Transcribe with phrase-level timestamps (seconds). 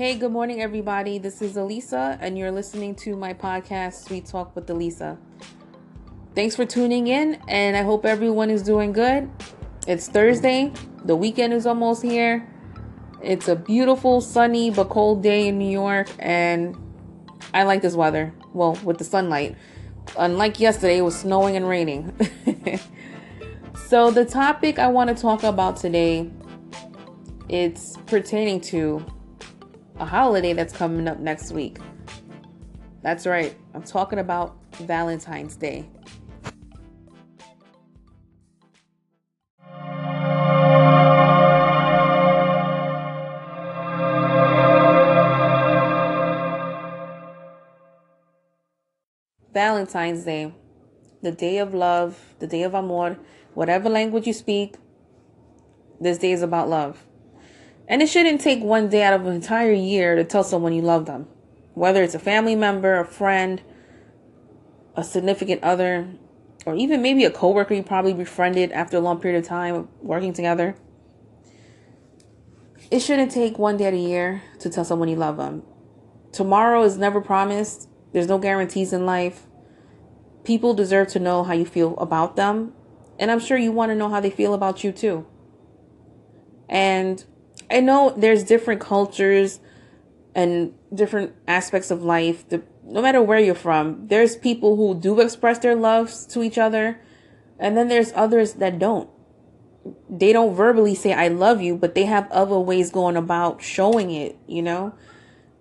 [0.00, 1.18] Hey, good morning, everybody.
[1.18, 5.18] This is Elisa, and you're listening to my podcast, Sweet Talk with Elisa.
[6.34, 9.28] Thanks for tuning in, and I hope everyone is doing good.
[9.86, 10.72] It's Thursday,
[11.04, 12.48] the weekend is almost here.
[13.22, 16.78] It's a beautiful, sunny, but cold day in New York, and
[17.52, 18.32] I like this weather.
[18.54, 19.54] Well, with the sunlight.
[20.18, 22.16] Unlike yesterday, it was snowing and raining.
[23.86, 26.30] so, the topic I want to talk about today
[27.50, 29.04] it's pertaining to
[30.00, 31.78] a holiday that's coming up next week.
[33.02, 35.88] That's right, I'm talking about Valentine's Day.
[49.52, 50.54] Valentine's Day,
[51.22, 53.18] the day of love, the day of amor,
[53.52, 54.76] whatever language you speak,
[56.00, 57.04] this day is about love.
[57.90, 60.80] And it shouldn't take one day out of an entire year to tell someone you
[60.80, 61.26] love them.
[61.74, 63.60] Whether it's a family member, a friend,
[64.94, 66.08] a significant other,
[66.64, 70.32] or even maybe a coworker you probably befriended after a long period of time working
[70.32, 70.76] together.
[72.92, 75.64] It shouldn't take one day a year to tell someone you love them.
[76.30, 77.88] Tomorrow is never promised.
[78.12, 79.48] There's no guarantees in life.
[80.44, 82.72] People deserve to know how you feel about them.
[83.18, 85.26] And I'm sure you want to know how they feel about you too.
[86.68, 87.24] And
[87.70, 89.60] I know there's different cultures
[90.34, 92.48] and different aspects of life.
[92.48, 96.58] The, no matter where you're from, there's people who do express their loves to each
[96.58, 97.00] other,
[97.58, 99.08] and then there's others that don't.
[100.08, 104.10] They don't verbally say "I love you," but they have other ways going about showing
[104.10, 104.36] it.
[104.46, 104.94] You know,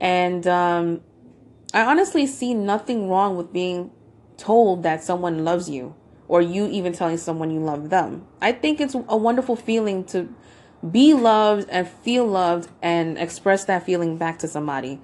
[0.00, 1.00] and um,
[1.72, 3.90] I honestly see nothing wrong with being
[4.36, 5.94] told that someone loves you,
[6.28, 8.26] or you even telling someone you love them.
[8.40, 10.28] I think it's a wonderful feeling to
[10.90, 15.00] be loved and feel loved and express that feeling back to somebody.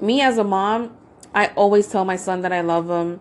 [0.00, 0.96] Me as a mom,
[1.34, 3.20] I always tell my son that I love him.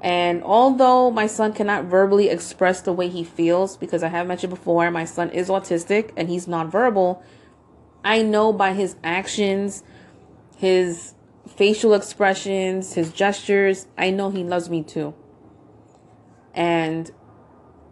[0.00, 4.50] And although my son cannot verbally express the way he feels, because I have mentioned
[4.50, 7.22] before, my son is autistic and he's nonverbal,
[8.04, 9.84] I know by his actions,
[10.56, 11.14] his
[11.48, 15.14] facial expressions, his gestures, I know he loves me too.
[16.54, 17.10] And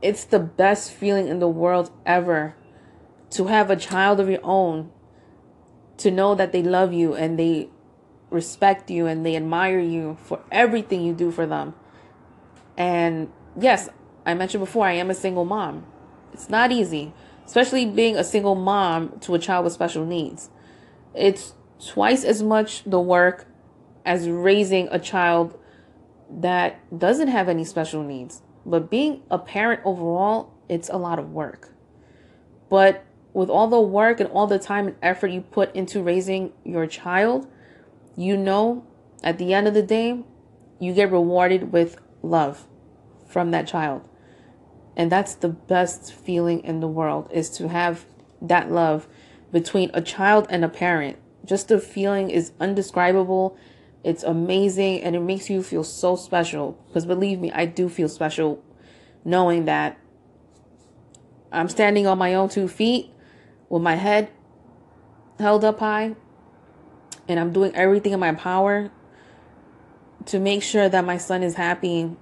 [0.03, 2.56] it's the best feeling in the world ever
[3.31, 4.91] to have a child of your own,
[5.99, 7.69] to know that they love you and they
[8.31, 11.75] respect you and they admire you for everything you do for them.
[12.77, 13.89] And yes,
[14.25, 15.87] I mentioned before, I am a single mom.
[16.33, 17.13] It's not easy,
[17.45, 20.51] especially being a single mom to a child with special needs.
[21.15, 21.55] It's
[21.85, 23.47] twice as much the work
[24.05, 25.59] as raising a child
[26.31, 28.43] that doesn't have any special needs.
[28.65, 31.75] But being a parent overall, it's a lot of work.
[32.69, 36.53] But with all the work and all the time and effort you put into raising
[36.65, 37.47] your child,
[38.17, 38.85] you know
[39.23, 40.23] at the end of the day,
[40.79, 42.67] you get rewarded with love
[43.29, 44.03] from that child.
[44.97, 48.07] And that's the best feeling in the world is to have
[48.43, 49.07] that love
[49.53, 51.19] between a child and a parent.
[51.45, 53.57] Just the feeling is undescribable.
[54.03, 56.83] It's amazing and it makes you feel so special.
[56.89, 58.62] Because believe me, I do feel special
[59.25, 59.99] knowing that
[61.53, 63.11] I'm standing on my own two feet
[63.70, 64.31] with my head
[65.38, 66.14] held up high
[67.26, 68.91] and I'm doing everything in my power
[70.26, 72.14] to make sure that my son is happy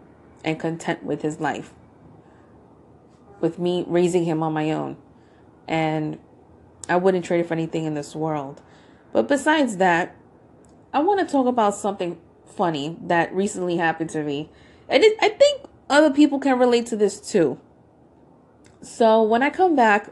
[0.44, 1.72] and content with his life,
[3.41, 4.97] with me raising him on my own.
[5.66, 6.19] And
[6.88, 8.62] I wouldn't trade it for anything in this world.
[9.12, 10.15] But besides that,
[10.92, 14.50] I want to talk about something funny that recently happened to me.
[14.88, 17.59] And I think other people can relate to this too.
[18.80, 20.10] So when I come back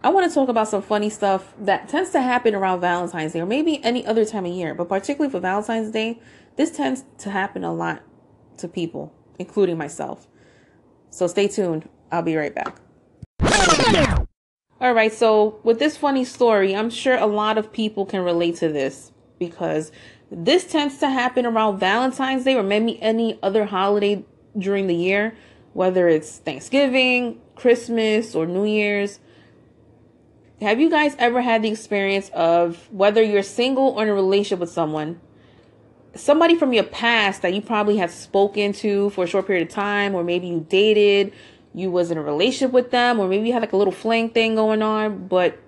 [0.00, 3.40] I want to talk about some funny stuff that tends to happen around Valentine's Day
[3.40, 6.20] or maybe any other time of year, but particularly for Valentine's Day,
[6.54, 8.02] this tends to happen a lot
[8.58, 10.28] to people, including myself.
[11.10, 11.88] So stay tuned.
[12.12, 12.80] I'll be right back.
[14.80, 18.54] All right, so with this funny story, I'm sure a lot of people can relate
[18.56, 19.10] to this
[19.40, 19.90] because
[20.30, 24.24] this tends to happen around Valentine's Day or maybe any other holiday
[24.56, 25.34] during the year,
[25.72, 29.18] whether it's Thanksgiving, Christmas, or New Year's
[30.60, 34.58] have you guys ever had the experience of whether you're single or in a relationship
[34.58, 35.20] with someone,
[36.14, 39.72] somebody from your past that you probably have spoken to for a short period of
[39.72, 41.32] time, or maybe you dated,
[41.74, 44.30] you was in a relationship with them, or maybe you had like a little fling
[44.30, 45.58] thing going on, but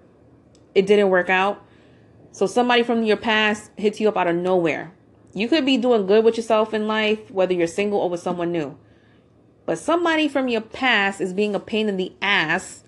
[0.75, 1.65] it didn't work out.
[2.33, 4.93] So somebody from your past hits you up out of nowhere.
[5.35, 8.51] You could be doing good with yourself in life, whether you're single or with someone
[8.51, 8.77] new.
[9.67, 12.83] But somebody from your past is being a pain in the ass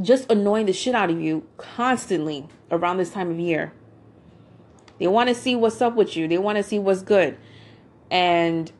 [0.00, 3.72] just annoying the shit out of you constantly around this time of year.
[4.98, 6.28] They want to see what's up with you.
[6.28, 7.36] They want to see what's good.
[8.10, 8.70] And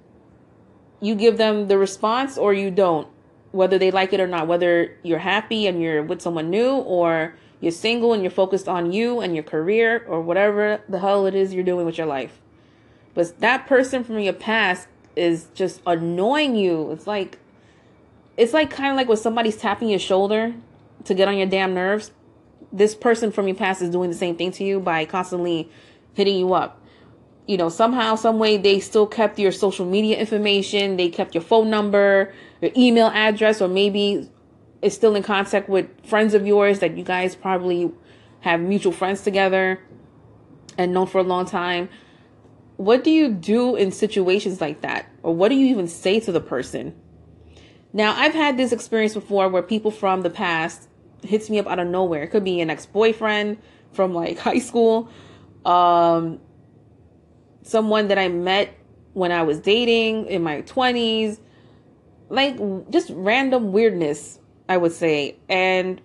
[1.00, 3.09] you give them the response or you don't,
[3.50, 7.35] whether they like it or not, whether you're happy and you're with someone new or
[7.61, 11.35] you're single and you're focused on you and your career or whatever the hell it
[11.35, 12.41] is you're doing with your life.
[13.14, 16.91] But that person from your past is just annoying you.
[16.93, 17.38] It's like
[18.37, 20.55] it's like kind of like when somebody's tapping your shoulder
[21.04, 22.10] to get on your damn nerves.
[22.72, 25.70] This person from your past is doing the same thing to you by constantly
[26.14, 26.81] hitting you up.
[27.46, 30.96] You know, somehow, some way, they still kept your social media information.
[30.96, 34.31] They kept your phone number, your email address, or maybe
[34.81, 37.90] it's still in contact with friends of yours that you guys probably
[38.40, 39.81] have mutual friends together
[40.78, 41.88] and known for a long time.
[42.76, 45.06] What do you do in situations like that?
[45.22, 46.94] Or what do you even say to the person?
[47.93, 50.88] Now, I've had this experience before where people from the past
[51.25, 52.23] hits me up out of nowhere.
[52.23, 53.59] It could be an ex-boyfriend
[53.93, 55.11] from like high school
[55.65, 56.41] um,
[57.63, 58.77] someone that I met
[59.13, 61.39] when I was dating in my 20s,
[62.29, 62.57] like
[62.91, 64.39] just random weirdness,
[64.69, 65.37] I would say.
[65.49, 66.01] And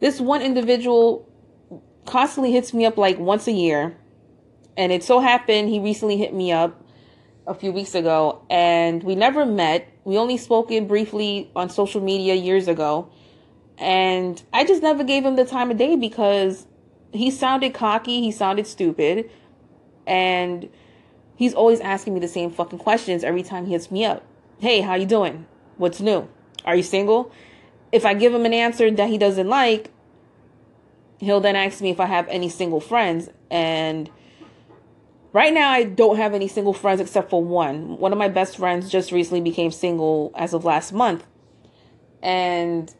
[0.00, 1.28] this one individual
[2.04, 3.96] constantly hits me up like once a year.
[4.76, 6.82] And it so happened he recently hit me up
[7.46, 9.88] a few weeks ago and we never met.
[10.04, 13.10] We only spoken briefly on social media years ago.
[13.78, 16.66] And I just never gave him the time of day because
[17.12, 19.30] he sounded cocky, he sounded stupid,
[20.06, 20.68] and
[21.36, 24.24] he's always asking me the same fucking questions every time he hits me up.
[24.58, 25.46] Hey, how you doing?
[25.76, 26.28] What's new?
[26.64, 27.30] Are you single?
[27.92, 29.90] If I give him an answer that he doesn't like,
[31.18, 34.10] he'll then ask me if I have any single friends and
[35.32, 37.98] right now I don't have any single friends except for one.
[37.98, 41.26] One of my best friends just recently became single as of last month.
[42.22, 42.92] And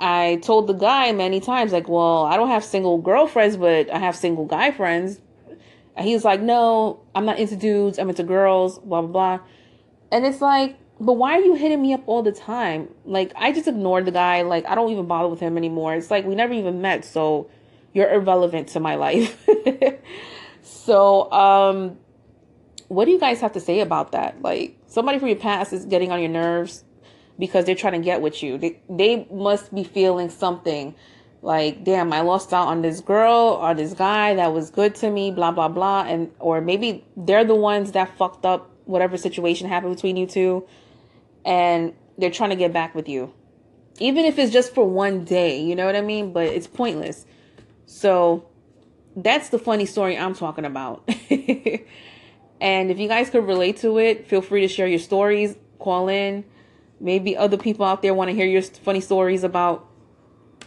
[0.00, 3.98] I told the guy many times, like, well, I don't have single girlfriends, but I
[3.98, 5.20] have single guy friends.
[5.96, 7.98] And he's like, no, I'm not into dudes.
[7.98, 9.46] I'm into girls, blah, blah, blah.
[10.10, 12.88] And it's like, but why are you hitting me up all the time?
[13.04, 14.42] Like, I just ignored the guy.
[14.42, 15.94] Like, I don't even bother with him anymore.
[15.94, 17.04] It's like, we never even met.
[17.04, 17.50] So
[17.92, 19.46] you're irrelevant to my life.
[20.62, 21.98] so, um,
[22.88, 24.42] what do you guys have to say about that?
[24.42, 26.84] Like, somebody from your past is getting on your nerves
[27.38, 28.58] because they're trying to get with you.
[28.58, 30.94] They, they must be feeling something
[31.42, 35.10] like, damn, I lost out on this girl or this guy that was good to
[35.10, 36.04] me, blah, blah, blah.
[36.04, 40.66] And, or maybe they're the ones that fucked up whatever situation happened between you two
[41.44, 43.32] and they're trying to get back with you.
[43.98, 46.32] Even if it's just for one day, you know what I mean?
[46.32, 47.26] But it's pointless.
[47.86, 48.48] So
[49.14, 51.04] that's the funny story I'm talking about.
[51.30, 56.08] and if you guys could relate to it, feel free to share your stories, call
[56.08, 56.44] in
[57.04, 59.86] maybe other people out there want to hear your funny stories about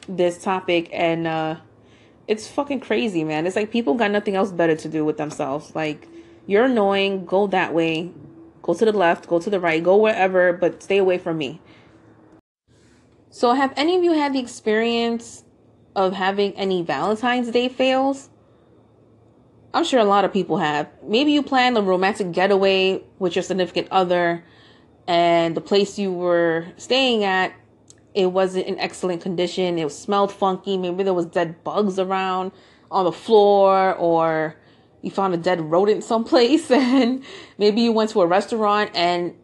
[0.08, 1.58] this topic and uh
[2.28, 3.48] it's fucking crazy man.
[3.48, 5.74] It's like people got nothing else better to do with themselves.
[5.74, 6.08] Like
[6.46, 8.12] you're annoying go that way.
[8.62, 11.60] Go to the left go to the right go wherever but stay away from me.
[13.30, 15.44] So have any of you had the experience
[15.96, 18.30] of having any valentine's day fails?
[19.74, 20.88] I'm sure a lot of people have.
[21.04, 24.44] Maybe you planned a romantic getaway with your significant other
[25.08, 27.54] and the place you were staying at
[28.18, 29.78] it wasn't in excellent condition.
[29.78, 30.76] It smelled funky.
[30.76, 32.52] Maybe there was dead bugs around
[32.90, 34.56] on the floor or
[35.04, 36.72] you found a dead rodent someplace.
[36.72, 37.24] And
[37.60, 39.36] maybe you went to a restaurant and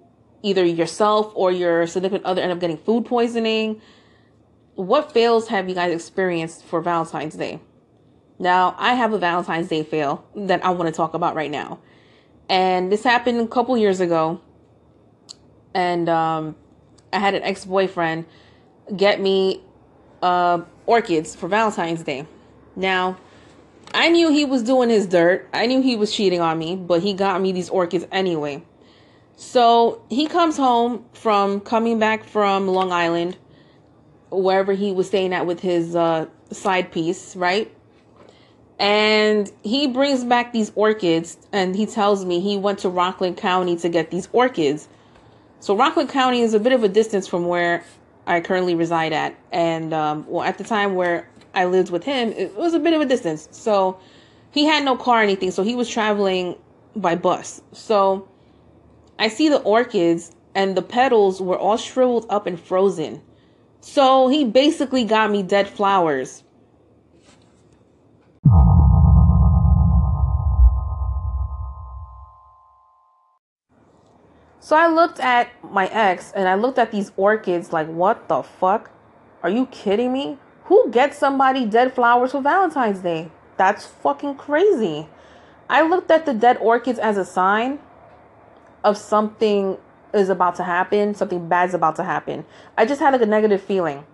[0.42, 3.80] either yourself or your significant other end up getting food poisoning.
[4.74, 7.62] What fails have you guys experienced for valentine's day?
[8.40, 11.80] Now i have a valentine's day fail that i want to talk about right now.
[12.50, 14.42] And this happened a couple years ago
[15.74, 16.56] and um,
[17.12, 18.26] I had an ex boyfriend
[18.96, 19.62] get me
[20.22, 22.26] uh, orchids for Valentine's Day.
[22.76, 23.18] Now,
[23.94, 25.48] I knew he was doing his dirt.
[25.54, 28.64] I knew he was cheating on me, but he got me these orchids anyway.
[29.36, 33.38] So he comes home from coming back from Long Island,
[34.32, 37.72] wherever he was staying at with his uh, side piece, right?
[38.80, 43.76] And he brings back these orchids and he tells me he went to Rockland County
[43.78, 44.88] to get these orchids.
[45.64, 47.86] So Rockland County is a bit of a distance from where
[48.28, 52.34] I currently reside at, and um, well, at the time where I lived with him,
[52.34, 53.48] it was a bit of a distance.
[53.52, 53.98] So
[54.52, 56.58] he had no car or anything, so he was traveling
[56.98, 57.62] by bus.
[57.72, 58.28] So
[59.18, 63.22] I see the orchids, and the petals were all shriveled up and frozen.
[63.80, 66.44] So he basically got me dead flowers.
[74.74, 78.42] So I looked at my ex and I looked at these orchids like, what the
[78.42, 78.90] fuck?
[79.44, 80.40] Are you kidding me?
[80.64, 83.30] Who gets somebody dead flowers for Valentine's Day?
[83.56, 85.08] That's fucking crazy.
[85.70, 87.78] I looked at the dead orchids as a sign
[88.84, 89.78] of something
[90.12, 92.44] is about to happen, something bad's about to happen.
[92.76, 94.06] I just had like a negative feeling.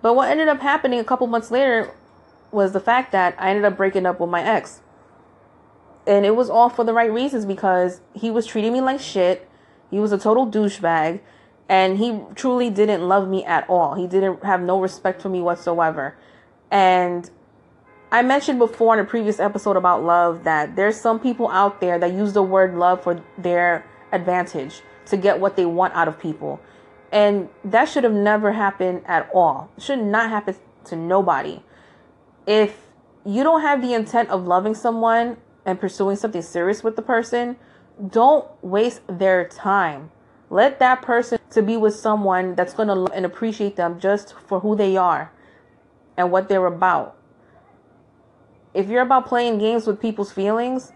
[0.00, 1.94] But what ended up happening a couple months later
[2.50, 4.80] was the fact that I ended up breaking up with my ex.
[6.06, 9.44] And it was all for the right reasons because he was treating me like shit.
[9.90, 11.20] He was a total douchebag.
[11.68, 13.94] And he truly didn't love me at all.
[13.94, 16.16] He didn't have no respect for me whatsoever.
[16.70, 17.30] And
[18.10, 21.98] I mentioned before in a previous episode about love that there's some people out there
[21.98, 26.18] that use the word love for their advantage to get what they want out of
[26.18, 26.58] people.
[27.12, 29.70] And that should have never happened at all.
[29.76, 31.62] It should not happen to nobody.
[32.46, 32.80] If
[33.26, 37.56] you don't have the intent of loving someone and pursuing something serious with the person,
[38.06, 40.10] don't waste their time.
[40.50, 44.34] Let that person to be with someone that's going to love and appreciate them just
[44.46, 45.32] for who they are
[46.16, 47.16] and what they're about.
[48.72, 50.92] If you're about playing games with people's feelings,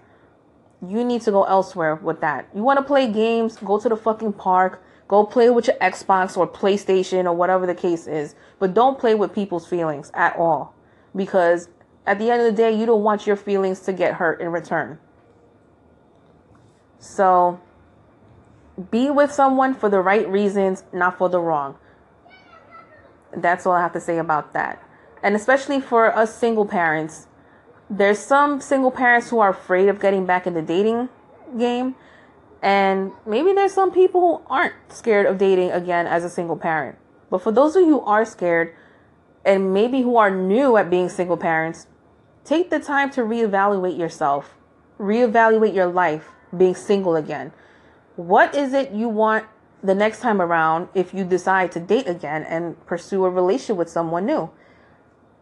[0.86, 2.48] you need to go elsewhere with that.
[2.54, 6.36] You want to play games, go to the fucking park, go play with your Xbox
[6.36, 10.74] or PlayStation or whatever the case is, but don't play with people's feelings at all
[11.14, 11.68] because
[12.06, 14.48] at the end of the day, you don't want your feelings to get hurt in
[14.48, 14.98] return.
[17.02, 17.60] So,
[18.92, 21.76] be with someone for the right reasons, not for the wrong.
[23.36, 24.80] That's all I have to say about that.
[25.20, 27.26] And especially for us single parents,
[27.90, 31.08] there's some single parents who are afraid of getting back in the dating
[31.58, 31.96] game.
[32.62, 36.98] And maybe there's some people who aren't scared of dating again as a single parent.
[37.30, 38.76] But for those of you who are scared
[39.44, 41.88] and maybe who are new at being single parents,
[42.44, 44.54] take the time to reevaluate yourself,
[45.00, 47.52] reevaluate your life being single again.
[48.16, 49.46] What is it you want
[49.82, 53.88] the next time around if you decide to date again and pursue a relationship with
[53.88, 54.50] someone new?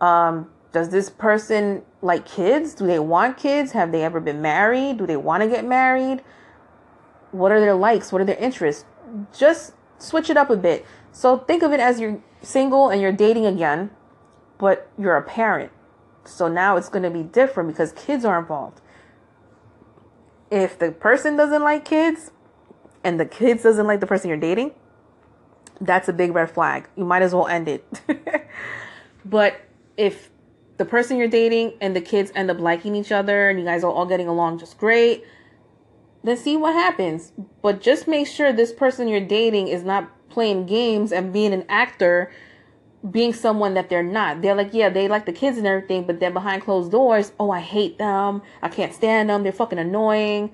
[0.01, 2.75] Um, does this person like kids?
[2.75, 3.73] Do they want kids?
[3.73, 4.99] Have they ever been married?
[4.99, 6.23] Do they want to get married?
[7.33, 8.13] What are their likes?
[8.13, 8.85] What are their interests?
[9.37, 10.87] Just switch it up a bit.
[11.13, 13.91] So think of it as you're single and you're dating again,
[14.59, 15.73] but you're a parent.
[16.25, 18.81] So now it's going to be different because kids are involved.
[20.51, 22.33] If the person doesn't like kids
[23.05, 24.73] and the kids doesn't like the person you're dating,
[25.81, 26.89] that's a big red flag.
[26.97, 27.85] You might as well end it.
[29.25, 29.61] but
[29.97, 30.31] if
[30.77, 33.85] the person you're dating and the kids end up liking each other and you guys
[33.85, 35.25] are all getting along just great,
[36.25, 37.33] then see what happens.
[37.63, 41.65] But just make sure this person you're dating is not playing games and being an
[41.69, 42.33] actor,
[43.09, 44.43] being someone that they're not.
[44.43, 47.51] They're like, yeah, they like the kids and everything, but then behind closed doors, oh,
[47.51, 48.43] I hate them.
[48.63, 49.43] I can't stand them.
[49.43, 50.53] They're fucking annoying.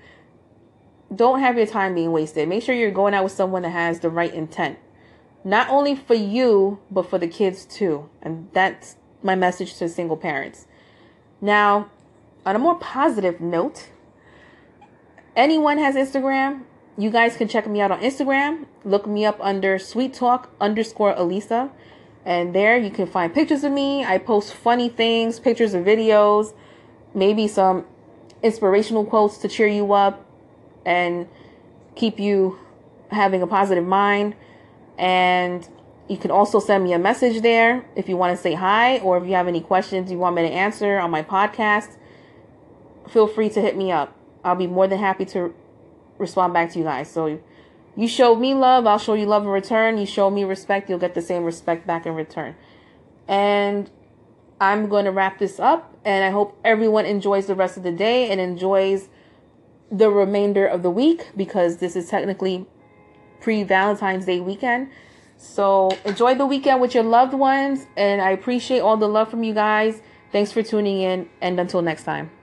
[1.14, 2.48] Don't have your time being wasted.
[2.48, 4.78] Make sure you're going out with someone that has the right intent.
[5.44, 8.08] Not only for you, but for the kids too.
[8.22, 10.66] And that's my message to single parents.
[11.40, 11.90] Now,
[12.44, 13.90] on a more positive note,
[15.34, 16.62] anyone has Instagram,
[16.98, 18.66] you guys can check me out on Instagram.
[18.84, 21.70] Look me up under Sweet Talk underscore Elisa.
[22.26, 24.04] And there you can find pictures of me.
[24.04, 26.52] I post funny things, pictures of videos,
[27.14, 27.86] maybe some
[28.42, 30.26] inspirational quotes to cheer you up
[30.84, 31.28] and
[31.94, 32.58] keep you
[33.12, 34.34] having a positive mind.
[34.98, 35.68] And
[36.08, 39.18] you can also send me a message there if you want to say hi or
[39.18, 41.96] if you have any questions you want me to answer on my podcast.
[43.08, 44.16] Feel free to hit me up.
[44.42, 45.54] I'll be more than happy to
[46.18, 47.08] respond back to you guys.
[47.08, 47.40] So
[47.96, 49.98] you showed me love, I'll show you love in return.
[49.98, 52.54] You show me respect, you'll get the same respect back in return.
[53.26, 53.90] And
[54.60, 57.92] I'm going to wrap this up and I hope everyone enjoys the rest of the
[57.92, 59.08] day and enjoys
[59.90, 62.66] the remainder of the week because this is technically
[63.40, 64.90] pre Valentine's Day weekend.
[65.36, 69.44] So enjoy the weekend with your loved ones, and I appreciate all the love from
[69.44, 70.00] you guys.
[70.32, 72.35] Thanks for tuning in, and until next time.